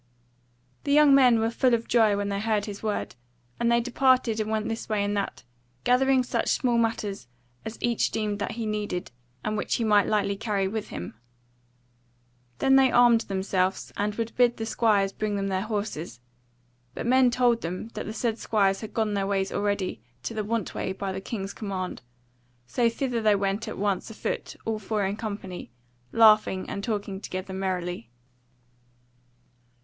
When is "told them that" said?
17.29-18.07